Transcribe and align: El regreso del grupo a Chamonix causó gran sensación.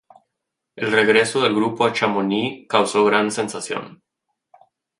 El 0.75 0.91
regreso 0.91 1.41
del 1.43 1.53
grupo 1.53 1.85
a 1.85 1.93
Chamonix 1.93 2.67
causó 2.67 3.05
gran 3.05 3.29
sensación. 3.31 4.01